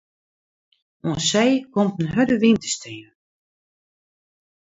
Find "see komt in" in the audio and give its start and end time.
1.29-2.09